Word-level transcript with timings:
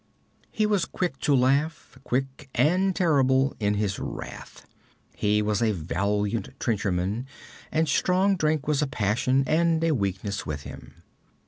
He 0.49 0.65
was 0.65 0.85
quick 0.85 1.19
to 1.19 1.35
laugh, 1.35 1.99
quick 2.03 2.49
and 2.55 2.95
terrible 2.95 3.55
in 3.59 3.75
his 3.75 3.99
wrath. 3.99 4.65
He 5.15 5.43
was 5.43 5.61
a 5.61 5.73
valiant 5.73 6.49
trencherman, 6.57 7.27
and 7.71 7.87
strong 7.87 8.35
drink 8.35 8.67
was 8.67 8.81
a 8.81 8.87
passion 8.87 9.43
and 9.45 9.83
a 9.83 9.91
weakness 9.91 10.43
with 10.43 10.63
him. 10.63 11.03